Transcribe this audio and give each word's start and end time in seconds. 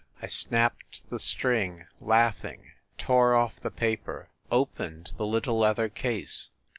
I 0.19 0.25
snapped 0.25 1.11
the 1.11 1.19
string, 1.19 1.85
laughing, 1.99 2.71
tore 2.97 3.35
off 3.35 3.59
the 3.59 3.69
paper, 3.69 4.29
opened 4.51 5.11
the 5.17 5.27
little 5.27 5.59
leather 5.59 5.89
case 5.89 6.49